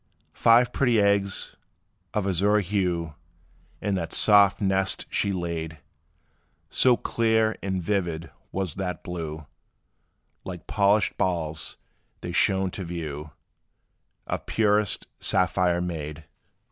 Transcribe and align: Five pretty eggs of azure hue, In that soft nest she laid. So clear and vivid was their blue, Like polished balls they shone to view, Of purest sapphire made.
Five 0.33 0.73
pretty 0.73 0.99
eggs 0.99 1.55
of 2.11 2.25
azure 2.27 2.61
hue, 2.61 3.13
In 3.81 3.93
that 3.93 4.13
soft 4.13 4.59
nest 4.59 5.05
she 5.11 5.31
laid. 5.31 5.77
So 6.71 6.97
clear 6.97 7.55
and 7.61 7.83
vivid 7.83 8.31
was 8.51 8.73
their 8.73 8.95
blue, 8.95 9.45
Like 10.43 10.65
polished 10.65 11.19
balls 11.19 11.77
they 12.21 12.31
shone 12.31 12.71
to 12.71 12.83
view, 12.83 13.29
Of 14.25 14.47
purest 14.47 15.05
sapphire 15.19 15.81
made. 15.81 16.25